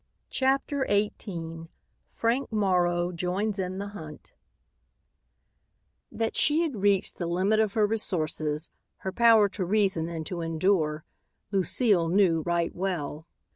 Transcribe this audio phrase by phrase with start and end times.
[0.31, 1.67] CHAPTER XVIII
[2.09, 4.31] FRANK MORROW JOINS IN THE HUNT
[6.11, 8.71] That she had reached the limit of her resources,
[9.05, 11.05] her power to reason and to endure,
[11.51, 13.27] Lucile knew right well.